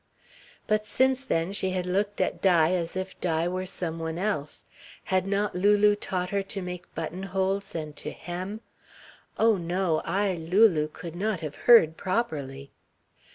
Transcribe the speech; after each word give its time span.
But 0.65 0.87
since 0.87 1.23
then 1.23 1.51
she 1.51 1.69
had 1.73 1.85
looked 1.85 2.21
at 2.21 2.41
Di 2.41 2.71
as 2.73 2.95
if 2.97 3.21
Di 3.21 3.47
were 3.47 3.67
some 3.67 3.99
one 3.99 4.17
else. 4.17 4.65
Had 5.03 5.27
not 5.27 5.53
Lulu 5.53 5.95
taught 5.95 6.31
her 6.31 6.41
to 6.41 6.61
make 6.63 6.91
buttonholes 6.95 7.75
and 7.75 7.95
to 7.97 8.09
hem 8.11 8.61
oh, 9.37 9.57
no! 9.57 10.01
Lulu 10.07 10.87
could 10.87 11.15
not 11.15 11.41
have 11.41 11.55
heard 11.69 11.97
properly. 11.97 12.71